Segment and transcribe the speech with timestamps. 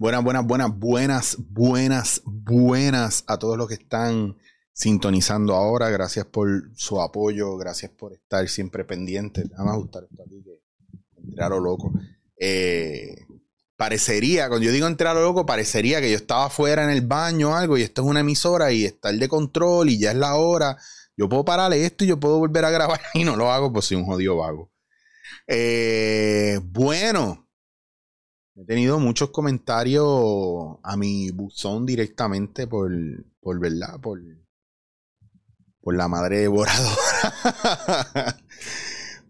[0.00, 4.36] Buenas, buenas, buenas, buenas, buenas, buenas a todos los que están
[4.72, 5.90] sintonizando ahora.
[5.90, 9.50] Gracias por su apoyo, gracias por estar siempre pendientes.
[9.50, 10.60] Vamos a ajustar esto aquí que
[11.20, 11.92] entrar a lo loco.
[12.38, 13.26] Eh,
[13.76, 17.50] parecería, cuando yo digo entrar lo loco, parecería que yo estaba afuera en el baño
[17.50, 20.16] o algo y esto es una emisora y está el de control y ya es
[20.16, 20.76] la hora.
[21.16, 23.86] Yo puedo pararle esto y yo puedo volver a grabar y no lo hago, pues
[23.86, 24.70] soy un jodido vago.
[25.48, 26.60] Eh,
[28.68, 32.92] tenido muchos comentarios a mi buzón directamente por,
[33.40, 34.20] por verdad, por,
[35.80, 38.36] por la madre devoradora.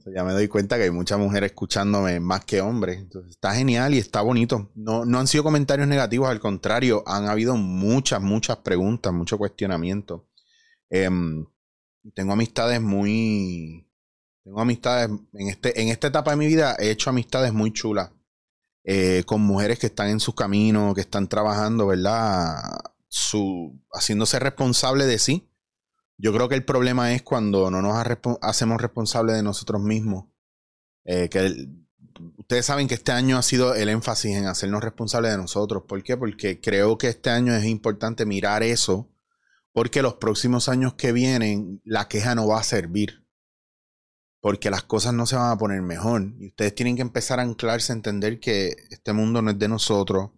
[0.13, 2.99] ya me doy cuenta que hay muchas mujeres escuchándome más que hombres.
[2.99, 4.73] Entonces, está genial y está bonito.
[4.75, 10.27] No, no han sido comentarios negativos, al contrario, han habido muchas, muchas preguntas, mucho cuestionamiento.
[10.91, 11.47] Em,
[12.13, 13.89] tengo amistades muy.
[14.43, 15.11] Tengo amistades.
[15.33, 18.11] En, este, en esta etapa de mi vida he hecho amistades muy chulas
[18.91, 22.55] eh, con mujeres que están en sus caminos, que están trabajando, ¿verdad?
[23.07, 25.47] Su, haciéndose responsable de sí.
[26.17, 28.03] Yo creo que el problema es cuando no nos
[28.41, 30.25] hacemos responsables de nosotros mismos.
[31.05, 31.69] Eh, que
[32.39, 35.83] ustedes saben que este año ha sido el énfasis en hacernos responsables de nosotros.
[35.87, 36.17] ¿Por qué?
[36.17, 39.11] Porque creo que este año es importante mirar eso,
[39.75, 43.28] porque los próximos años que vienen la queja no va a servir
[44.41, 46.33] porque las cosas no se van a poner mejor.
[46.39, 49.69] Y ustedes tienen que empezar a anclarse a entender que este mundo no es de
[49.69, 50.31] nosotros,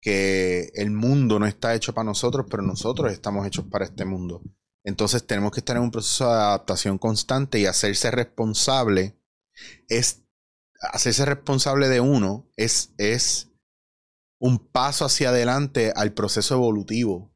[0.00, 4.42] que el mundo no está hecho para nosotros, pero nosotros estamos hechos para este mundo.
[4.84, 9.16] Entonces tenemos que estar en un proceso de adaptación constante y hacerse responsable
[9.88, 10.22] es
[10.82, 13.52] hacerse responsable de uno es, es
[14.40, 17.32] un paso hacia adelante al proceso evolutivo.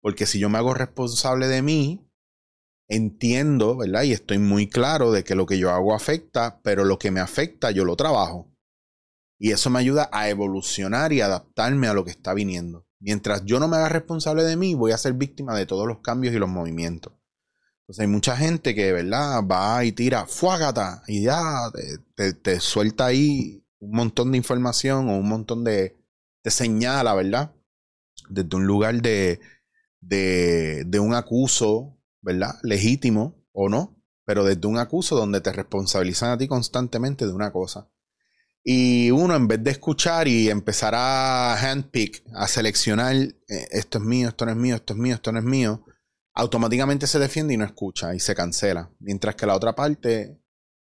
[0.00, 2.05] Porque si yo me hago responsable de mí,
[2.88, 4.02] entiendo, ¿verdad?
[4.02, 7.20] Y estoy muy claro de que lo que yo hago afecta, pero lo que me
[7.20, 8.52] afecta yo lo trabajo.
[9.38, 12.86] Y eso me ayuda a evolucionar y adaptarme a lo que está viniendo.
[13.00, 15.98] Mientras yo no me haga responsable de mí, voy a ser víctima de todos los
[15.98, 17.12] cambios y los movimientos.
[17.80, 19.44] Entonces hay mucha gente que, ¿verdad?
[19.44, 21.70] Va y tira, fuágata, y ya
[22.14, 25.96] te, suelta ahí un montón de información o un montón de,
[26.42, 27.54] de señala, ¿verdad?
[28.28, 29.38] Desde un lugar de,
[30.00, 31.95] de, de un acuso
[32.26, 32.56] ¿verdad?
[32.64, 37.52] Legítimo o no, pero desde un acuso donde te responsabilizan a ti constantemente de una
[37.52, 37.88] cosa.
[38.64, 43.34] Y uno, en vez de escuchar y empezar a handpick, a seleccionar eh,
[43.70, 45.84] esto es mío, esto no es mío, esto es mío, esto no es mío,
[46.34, 48.90] automáticamente se defiende y no escucha y se cancela.
[48.98, 50.42] Mientras que la otra parte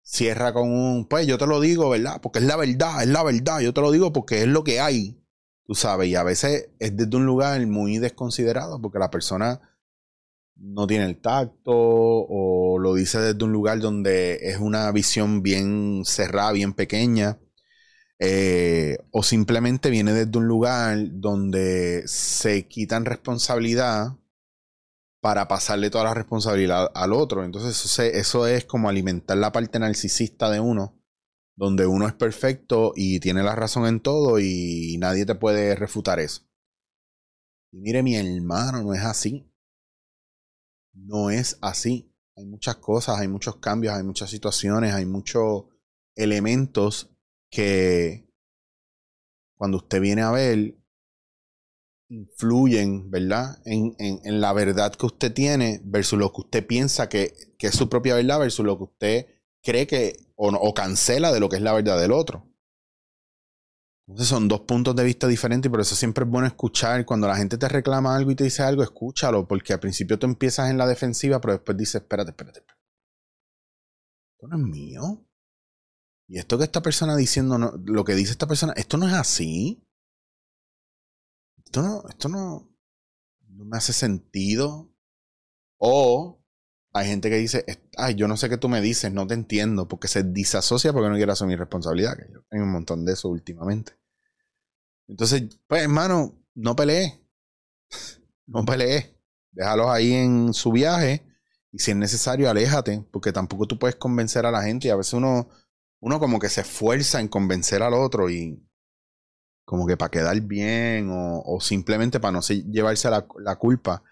[0.03, 2.21] cierra con un, pues yo te lo digo, ¿verdad?
[2.21, 4.79] Porque es la verdad, es la verdad, yo te lo digo porque es lo que
[4.81, 5.25] hay,
[5.65, 9.63] tú sabes, y a veces es desde un lugar muy desconsiderado porque la persona
[10.57, 16.03] no tiene el tacto o lo dice desde un lugar donde es una visión bien
[16.05, 17.39] cerrada, bien pequeña.
[18.19, 24.17] Eh, o simplemente viene desde un lugar donde se quitan responsabilidad
[25.21, 27.45] para pasarle toda la responsabilidad al otro.
[27.45, 31.01] Entonces eso, eso es como alimentar la parte narcisista de uno,
[31.57, 36.21] donde uno es perfecto y tiene la razón en todo y nadie te puede refutar
[36.21, 36.43] eso.
[37.73, 39.52] Y mire mi hermano, no es así
[40.93, 42.13] no es así.
[42.37, 45.65] Hay muchas cosas, hay muchos cambios, hay muchas situaciones, hay muchos
[46.17, 47.11] elementos
[47.51, 48.29] que
[49.57, 50.77] cuando usted viene a ver
[52.09, 53.59] influyen, ¿verdad?
[53.65, 57.75] En, en, la verdad que usted tiene versus lo que usted piensa que, que, es
[57.75, 59.27] su propia verdad versus lo que usted
[59.63, 62.52] cree que o, o cancela de lo que es la verdad del otro.
[64.07, 67.05] Entonces son dos puntos de vista diferentes y por eso siempre es bueno escuchar.
[67.07, 70.27] Cuando la gente te reclama algo y te dice algo, escúchalo, porque al principio tú
[70.27, 72.83] empiezas en la defensiva, pero después dices, espérate, espérate, espérate.
[74.35, 75.27] Esto no es mío.
[76.29, 79.87] Y esto que esta persona diciendo, lo que dice esta persona, esto no es así.
[81.65, 82.75] Esto no, esto no,
[83.49, 84.93] no me hace sentido.
[85.79, 86.42] O
[86.93, 87.65] hay gente que dice,
[87.97, 91.09] ay, yo no sé qué tú me dices, no te entiendo, porque se disasocia porque
[91.09, 93.95] no quiere asumir responsabilidad, que yo tengo un montón de eso últimamente.
[95.09, 97.19] Entonces, pues hermano, no pelees.
[98.45, 99.09] No pelees.
[99.53, 101.25] Déjalos ahí en su viaje
[101.71, 104.97] y si es necesario, aléjate, porque tampoco tú puedes convencer a la gente y a
[104.97, 105.49] veces uno,
[106.01, 108.63] uno como que se esfuerza en convencer al otro y
[109.65, 114.03] como que para quedar bien o, simplemente para no llevarse la, la culpa.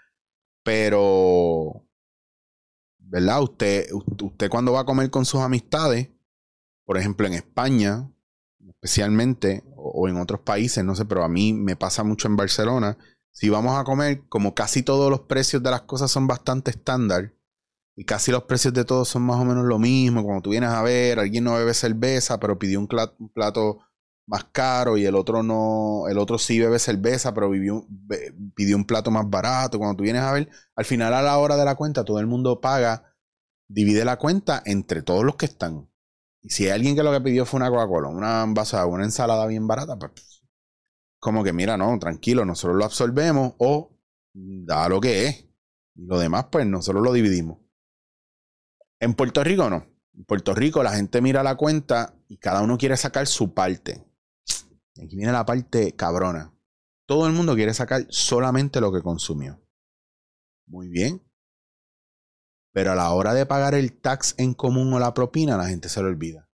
[0.63, 1.87] Pero
[3.11, 3.43] ¿verdad?
[3.43, 6.11] Usted, usted cuando va a comer con sus amistades,
[6.85, 8.09] por ejemplo en España,
[8.69, 12.97] especialmente, o, en otros países, no sé, pero a mí me pasa mucho en Barcelona,
[13.33, 17.35] si vamos a comer, como casi todos los precios de las cosas son bastante estándar,
[17.97, 20.71] y casi los precios de todos son más o menos lo mismo, como tú vienes
[20.71, 23.81] a ver, alguien no bebe cerveza, pero pidió un plato,
[24.31, 27.85] más caro y el otro no, el otro sí bebe cerveza, pero vivió,
[28.55, 29.79] pidió un plato más barato.
[29.79, 32.29] Cuando tú vienes a ver, al final a la hora de la cuenta, todo el
[32.29, 33.17] mundo paga,
[33.69, 35.91] divide la cuenta entre todos los que están.
[36.43, 39.67] Y si hay alguien que lo que pidió fue una Coca-Cola, una una ensalada bien
[39.67, 40.13] barata, pues
[41.19, 43.91] como que mira, no, tranquilo, nosotros lo absorbemos o
[44.33, 45.45] da lo que es.
[45.97, 47.59] Y lo demás, pues nosotros lo dividimos.
[49.01, 49.85] En Puerto Rico no.
[50.15, 54.10] En Puerto Rico la gente mira la cuenta y cada uno quiere sacar su parte.
[55.03, 56.53] Aquí viene la parte cabrona.
[57.07, 59.61] Todo el mundo quiere sacar solamente lo que consumió.
[60.67, 61.23] Muy bien.
[62.73, 65.89] Pero a la hora de pagar el tax en común o la propina, la gente
[65.89, 66.49] se lo olvida.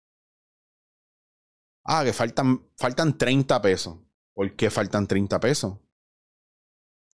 [1.85, 3.99] Ah, que faltan, faltan 30 pesos.
[4.33, 5.79] ¿Por qué faltan 30 pesos?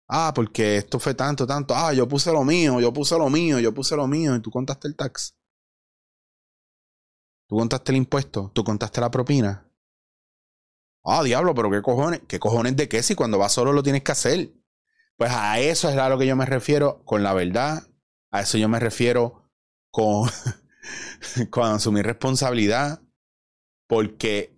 [0.09, 1.75] Ah, porque esto fue tanto, tanto.
[1.75, 4.35] Ah, yo puse lo mío, yo puse lo mío, yo puse lo mío.
[4.35, 5.37] Y tú contaste el tax.
[7.49, 9.70] Tú contaste el impuesto, tú contaste la propina.
[11.05, 14.03] Ah, diablo, pero qué cojones, qué cojones de qué si cuando vas solo lo tienes
[14.03, 14.53] que hacer.
[15.17, 17.83] Pues a eso es a lo que yo me refiero con la verdad.
[18.31, 19.51] A eso yo me refiero
[19.91, 20.29] con,
[21.51, 23.03] con asumir responsabilidad.
[23.89, 24.57] Porque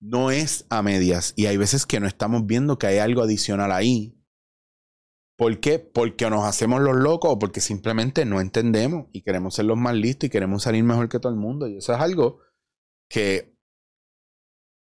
[0.00, 1.34] no es a medias.
[1.36, 4.16] Y hay veces que no estamos viendo que hay algo adicional ahí.
[5.36, 5.78] ¿Por qué?
[5.78, 9.94] Porque nos hacemos los locos o porque simplemente no entendemos y queremos ser los más
[9.94, 11.66] listos y queremos salir mejor que todo el mundo.
[11.66, 12.40] Y eso es algo
[13.08, 13.56] que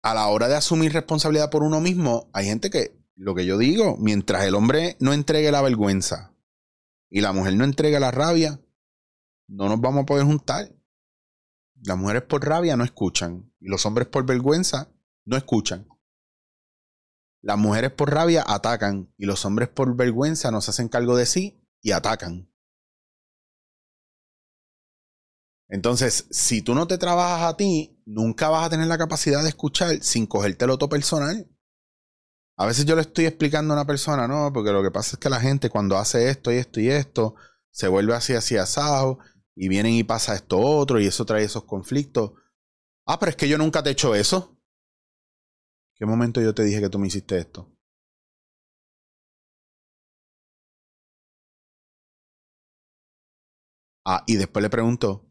[0.01, 3.57] a la hora de asumir responsabilidad por uno mismo, hay gente que, lo que yo
[3.57, 6.33] digo, mientras el hombre no entregue la vergüenza
[7.09, 8.61] y la mujer no entregue la rabia,
[9.47, 10.73] no nos vamos a poder juntar.
[11.81, 14.89] Las mujeres por rabia no escuchan y los hombres por vergüenza
[15.25, 15.87] no escuchan.
[17.41, 21.61] Las mujeres por rabia atacan y los hombres por vergüenza nos hacen cargo de sí
[21.81, 22.49] y atacan.
[25.69, 29.49] Entonces, si tú no te trabajas a ti, nunca vas a tener la capacidad de
[29.49, 31.47] escuchar sin cogerte el otro personal.
[32.57, 35.19] A veces yo le estoy explicando a una persona, no, porque lo que pasa es
[35.19, 37.35] que la gente cuando hace esto y esto y esto,
[37.71, 39.19] se vuelve así, así asado,
[39.55, 42.31] y vienen y pasa esto otro, y eso trae esos conflictos.
[43.05, 44.57] Ah, pero es que yo nunca te he hecho eso.
[45.95, 47.71] ¿Qué momento yo te dije que tú me hiciste esto?
[54.05, 55.28] Ah, y después le pregunto,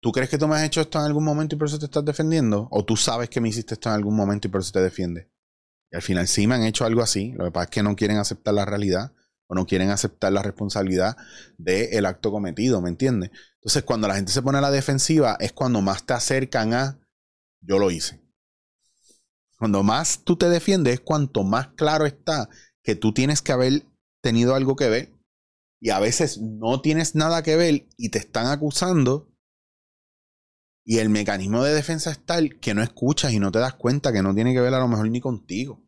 [0.00, 1.86] ¿tú crees que tú me has hecho esto en algún momento y por eso te
[1.86, 2.68] estás defendiendo?
[2.70, 5.28] ¿O tú sabes que me hiciste esto en algún momento y por eso te defiendes?
[5.90, 7.32] Y al final sí me han hecho algo así.
[7.32, 9.12] Lo que pasa es que no quieren aceptar la realidad
[9.48, 11.16] o no quieren aceptar la responsabilidad
[11.58, 13.30] del acto cometido, ¿me entiendes?
[13.54, 17.00] Entonces, cuando la gente se pone a la defensiva, es cuando más te acercan a
[17.60, 18.20] yo lo hice.
[19.58, 22.48] Cuando más tú te defiendes, cuanto más claro está
[22.82, 23.84] que tú tienes que haber
[24.22, 25.20] tenido algo que ver.
[25.80, 29.29] Y a veces no tienes nada que ver y te están acusando.
[30.90, 34.12] Y el mecanismo de defensa es tal que no escuchas y no te das cuenta
[34.12, 35.80] que no tiene que ver a lo mejor ni contigo.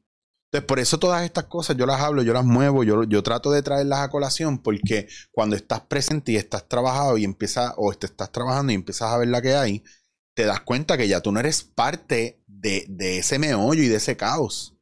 [0.45, 3.51] Entonces, por eso todas estas cosas yo las hablo, yo las muevo, yo, yo trato
[3.51, 8.07] de traerlas a colación, porque cuando estás presente y estás trabajado y empiezas, o te
[8.07, 9.83] estás trabajando y empiezas a ver la que hay,
[10.37, 13.97] te das cuenta que ya tú no eres parte de, de ese meollo y de
[13.97, 14.79] ese caos.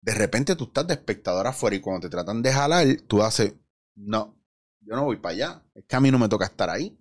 [0.00, 3.52] De repente tú estás de espectador afuera y cuando te tratan de jalar, tú haces,
[3.94, 4.42] no,
[4.80, 5.62] yo no voy para allá.
[5.74, 6.98] Es que a mí no me toca estar ahí.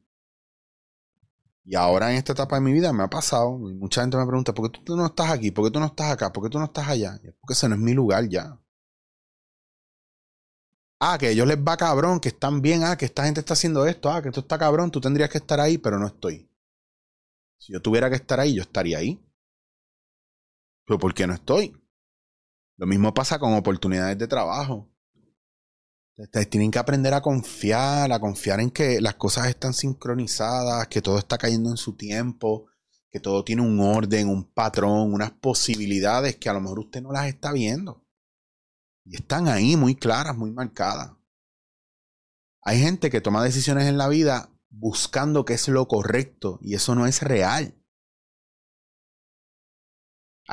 [1.64, 4.54] Y ahora en esta etapa de mi vida me ha pasado, mucha gente me pregunta,
[4.54, 5.52] ¿por qué tú no estás aquí?
[5.52, 6.32] ¿Por qué tú no estás acá?
[6.32, 7.20] ¿Por qué tú no estás allá?
[7.40, 8.58] porque ese no es mi lugar ya.
[11.00, 13.86] Ah, que ellos les va cabrón, que están bien, ah, que esta gente está haciendo
[13.88, 16.48] esto, ah, que esto está cabrón, tú tendrías que estar ahí, pero no estoy.
[17.58, 19.20] Si yo tuviera que estar ahí, yo estaría ahí.
[20.86, 21.76] Pero ¿por qué no estoy?
[22.78, 24.90] Lo mismo pasa con oportunidades de trabajo.
[26.18, 31.02] Ustedes tienen que aprender a confiar, a confiar en que las cosas están sincronizadas, que
[31.02, 32.68] todo está cayendo en su tiempo,
[33.10, 37.12] que todo tiene un orden, un patrón, unas posibilidades que a lo mejor usted no
[37.12, 38.06] las está viendo.
[39.04, 41.12] Y están ahí muy claras, muy marcadas.
[42.62, 46.94] Hay gente que toma decisiones en la vida buscando qué es lo correcto y eso
[46.94, 47.81] no es real.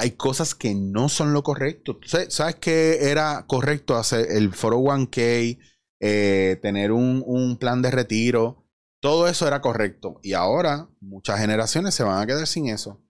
[0.01, 1.99] Hay cosas que no son lo correcto.
[2.07, 5.59] ¿Sabes qué era correcto hacer el 401k,
[5.99, 8.65] eh, tener un, un plan de retiro?
[9.01, 10.21] Todo eso era correcto.
[10.23, 13.03] Y ahora muchas generaciones se van a quedar sin eso.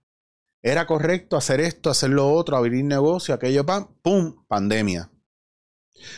[0.62, 5.12] Era correcto hacer esto, hacer lo otro, abrir negocio, aquello, pam, pum, pandemia.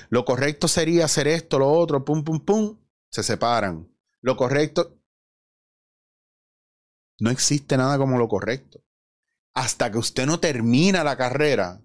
[0.08, 2.78] Lo correcto sería hacer esto, lo otro, pum, pum, pum,
[3.10, 3.92] se separan.
[4.20, 4.96] Lo correcto.
[7.18, 8.84] No existe nada como lo correcto.
[9.54, 11.83] Hasta que usted no termina la carrera,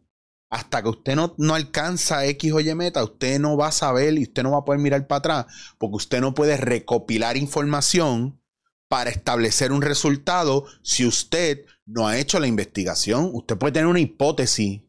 [0.51, 4.13] hasta que usted no, no alcanza X o Y meta, usted no va a saber
[4.17, 8.41] y usted no va a poder mirar para atrás, porque usted no puede recopilar información
[8.87, 13.31] para establecer un resultado si usted no ha hecho la investigación.
[13.33, 14.83] Usted puede tener una hipótesis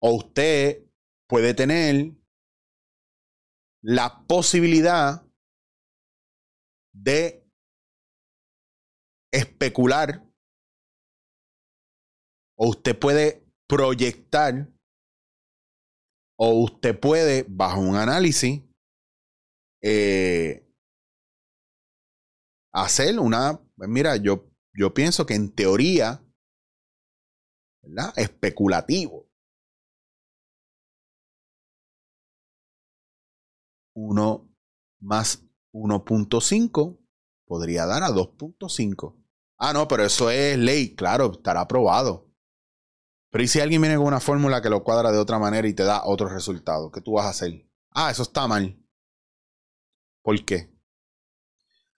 [0.00, 0.84] o usted
[1.26, 2.12] puede tener
[3.82, 5.26] la posibilidad
[6.92, 7.44] de
[9.32, 10.27] especular
[12.58, 14.68] o usted puede proyectar
[16.40, 18.62] o usted puede, bajo un análisis,
[19.82, 20.64] eh,
[22.72, 26.22] hacer una, pues mira, yo, yo pienso que en teoría,
[27.82, 28.12] ¿verdad?
[28.16, 29.28] Especulativo.
[33.94, 34.48] 1
[35.00, 36.98] más 1.5
[37.46, 39.16] podría dar a 2.5.
[39.58, 42.27] Ah, no, pero eso es ley, claro, estará aprobado.
[43.30, 45.74] Pero ¿y si alguien viene con una fórmula que lo cuadra de otra manera y
[45.74, 46.90] te da otro resultado?
[46.90, 47.68] ¿Qué tú vas a hacer?
[47.90, 48.78] Ah, eso está mal.
[50.22, 50.72] ¿Por qué?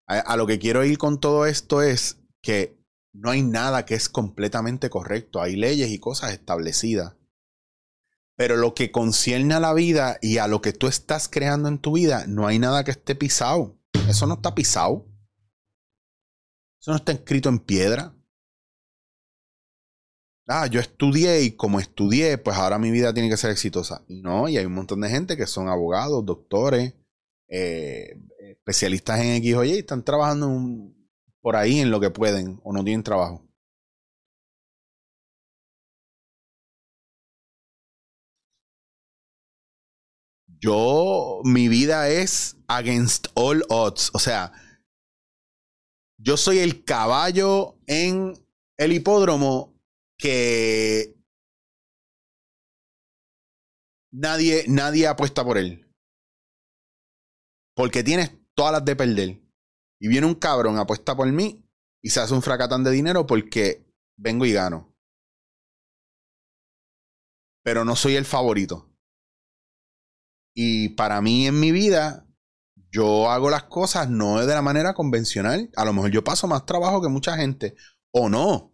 [0.06, 2.80] A, lo que quiero ir con todo esto es que
[3.12, 5.40] no hay nada que es completamente correcto.
[5.40, 7.14] Hay leyes y cosas establecidas.
[8.34, 11.78] Pero lo que concierne a la vida y a lo que tú estás creando en
[11.78, 13.78] tu vida, no hay nada que esté pisado.
[14.08, 15.06] Eso no está pisado.
[16.80, 18.14] Eso no está escrito en piedra.
[20.52, 24.04] Ah, yo estudié y como estudié, pues ahora mi vida tiene que ser exitosa.
[24.08, 26.94] Y no, y hay un montón de gente que son abogados, doctores,
[27.48, 30.50] eh, especialistas en X o Y y están trabajando
[31.40, 33.46] por ahí en lo que pueden o no tienen trabajo.
[40.60, 44.10] Yo, mi vida es against all odds.
[44.14, 44.52] O sea,
[46.18, 48.34] yo soy el caballo en
[48.76, 49.69] el hipódromo
[50.20, 51.16] que
[54.12, 55.90] nadie, nadie apuesta por él.
[57.74, 59.40] Porque tienes todas las de perder.
[59.98, 61.66] Y viene un cabrón, apuesta por mí
[62.02, 63.86] y se hace un fracatán de dinero porque
[64.16, 64.94] vengo y gano.
[67.62, 68.90] Pero no soy el favorito.
[70.54, 72.26] Y para mí en mi vida,
[72.90, 75.70] yo hago las cosas no de la manera convencional.
[75.76, 77.76] A lo mejor yo paso más trabajo que mucha gente.
[78.10, 78.69] O no.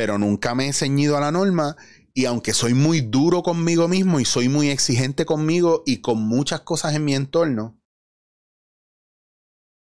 [0.00, 1.76] Pero nunca me he ceñido a la norma.
[2.14, 6.62] Y aunque soy muy duro conmigo mismo y soy muy exigente conmigo y con muchas
[6.62, 7.78] cosas en mi entorno,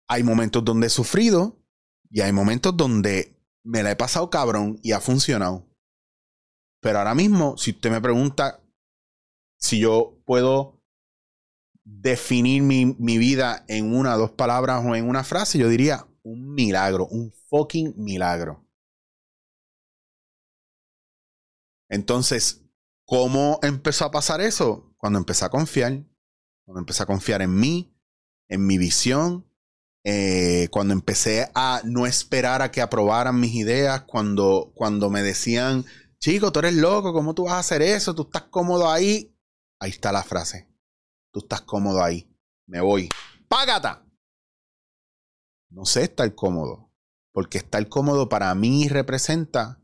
[0.07, 1.63] hay momentos donde he sufrido
[2.09, 5.69] y hay momentos donde me la he pasado cabrón y ha funcionado.
[6.81, 8.59] Pero ahora mismo, si usted me pregunta
[9.59, 10.81] si yo puedo
[11.83, 16.55] definir mi, mi vida en una, dos palabras o en una frase, yo diría un
[16.55, 18.65] milagro, un fucking milagro.
[21.91, 22.63] Entonces,
[23.05, 24.95] ¿cómo empezó a pasar eso?
[24.97, 26.05] Cuando empecé a confiar,
[26.65, 27.93] cuando empecé a confiar en mí,
[28.47, 29.45] en mi visión,
[30.05, 35.83] eh, cuando empecé a no esperar a que aprobaran mis ideas, cuando, cuando me decían,
[36.19, 38.15] chico, tú eres loco, ¿cómo tú vas a hacer eso?
[38.15, 39.37] Tú estás cómodo ahí.
[39.77, 40.69] Ahí está la frase.
[41.33, 42.33] Tú estás cómodo ahí.
[42.67, 43.09] Me voy.
[43.49, 44.07] ¡Págata!
[45.69, 46.89] No sé estar cómodo.
[47.33, 49.80] Porque estar cómodo para mí representa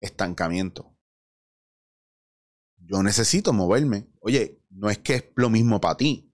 [0.00, 0.96] estancamiento.
[2.78, 4.08] Yo necesito moverme.
[4.20, 6.32] Oye, no es que es lo mismo para ti.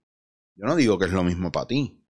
[0.55, 2.03] Yo no digo que es lo mismo para ti.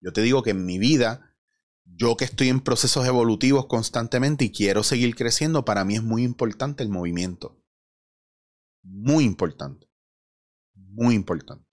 [0.00, 1.36] Yo te digo que en mi vida,
[1.84, 6.24] yo que estoy en procesos evolutivos constantemente y quiero seguir creciendo, para mí es muy
[6.24, 7.62] importante el movimiento.
[8.82, 9.88] Muy importante.
[10.74, 11.66] Muy importante.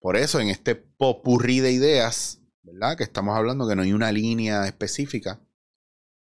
[0.00, 2.96] Por eso en este popurrí de ideas, ¿verdad?
[2.96, 5.40] Que estamos hablando que no hay una línea específica.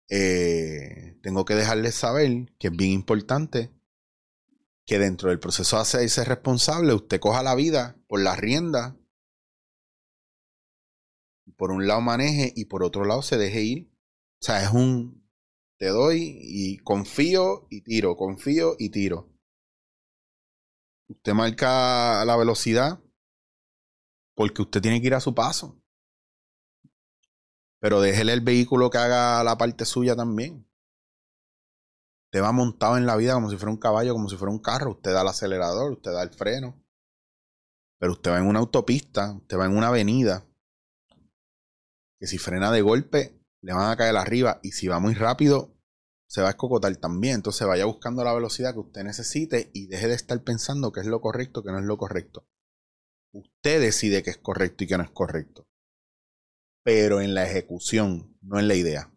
[0.09, 3.71] Eh, tengo que dejarles saber que es bien importante
[4.87, 8.97] que dentro del proceso de hacerse responsable, usted coja la vida por la rienda.
[11.57, 13.93] Por un lado maneje y por otro lado se deje ir.
[14.41, 15.21] O sea, es un
[15.79, 19.31] te doy y confío y tiro, confío y tiro.
[21.09, 23.01] Usted marca la velocidad
[24.35, 25.80] porque usted tiene que ir a su paso.
[27.81, 30.67] Pero déjele el vehículo que haga la parte suya también.
[32.27, 34.61] Usted va montado en la vida como si fuera un caballo, como si fuera un
[34.61, 34.93] carro.
[34.93, 36.81] Usted da el acelerador, usted da el freno.
[37.99, 40.47] Pero usted va en una autopista, usted va en una avenida.
[42.21, 44.61] Que si frena de golpe, le van a caer arriba.
[44.63, 45.75] Y si va muy rápido,
[46.29, 47.37] se va a escocotar también.
[47.37, 51.07] Entonces vaya buscando la velocidad que usted necesite y deje de estar pensando que es
[51.07, 52.47] lo correcto, que no es lo correcto.
[53.33, 55.70] Usted decide que es correcto y que no es correcto.
[56.93, 59.15] Pero en la ejecución, no en la idea.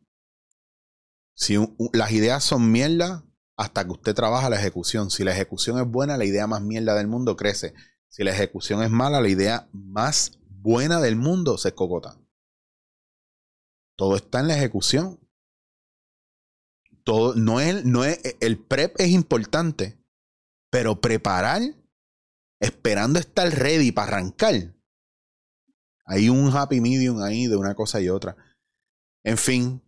[1.36, 1.58] Si
[1.92, 3.26] las ideas son mierda,
[3.58, 5.10] hasta que usted trabaja la ejecución.
[5.10, 7.74] Si la ejecución es buena, la idea más mierda del mundo crece.
[8.10, 12.22] Si la ejecución es mala, la idea más buena del mundo se cocota.
[13.96, 15.20] Todo está en la ejecución.
[17.04, 19.98] Todo, no es, no es, el prep es importante,
[20.70, 21.64] pero preparar,
[22.60, 24.76] esperando estar ready para arrancar.
[26.06, 28.36] Hay un happy medium ahí de una cosa y otra.
[29.24, 29.82] En fin,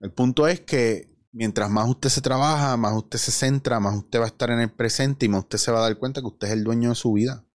[0.00, 4.20] el punto es que mientras más usted se trabaja, más usted se centra, más usted
[4.20, 6.26] va a estar en el presente y más usted se va a dar cuenta que
[6.26, 7.46] usted es el dueño de su vida.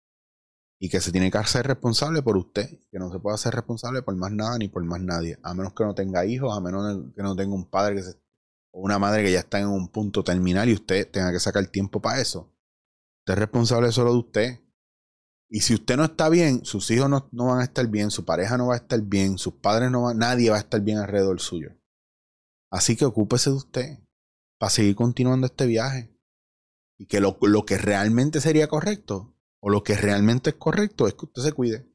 [0.78, 2.68] Y que se tiene que hacer responsable por usted.
[2.90, 5.38] Que no se puede hacer responsable por más nada ni por más nadie.
[5.42, 8.02] A menos que no tenga hijos, a menos que no tenga un padre que
[8.76, 11.66] o una madre que ya está en un punto terminal y usted tenga que sacar
[11.68, 12.52] tiempo para eso.
[13.20, 14.60] Usted es responsable solo de usted.
[15.48, 18.24] Y si usted no está bien, sus hijos no, no, van a estar bien, su
[18.24, 20.98] pareja no va a estar bien, sus padres no van, nadie va a estar bien
[20.98, 21.70] alrededor suyo.
[22.70, 23.98] Así que ocúpese de usted
[24.58, 26.12] para seguir continuando este viaje.
[26.98, 31.14] Y que lo, lo que realmente sería correcto, o lo que realmente es correcto, es
[31.14, 31.86] que usted se cuide.